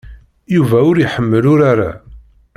[0.55, 1.91] Yuba ur iḥemmel urar-a.